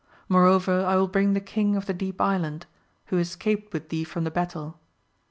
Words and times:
Moreover 0.27 0.83
I 0.83 0.95
will 0.95 1.07
bring 1.07 1.33
the 1.33 1.39
King 1.39 1.75
of 1.75 1.85
the 1.85 1.93
Deep 1.93 2.19
Island, 2.19 2.65
who 3.13 3.19
escaped 3.19 3.71
with 3.71 3.89
thee 3.89 4.03
from 4.03 4.23
the 4.23 4.31
battle. 4.31 4.79